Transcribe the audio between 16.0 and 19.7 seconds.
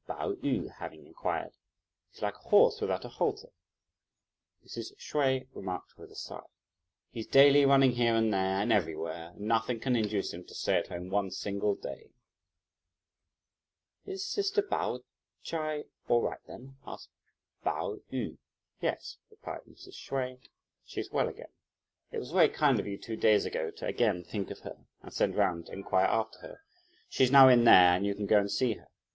all right again?" asked Pao yü. "Yes," replied